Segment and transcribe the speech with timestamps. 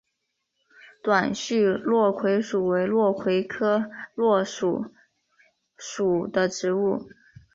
[1.03, 4.91] 短序落葵薯为落葵科落葵薯
[5.77, 7.03] 属的植物。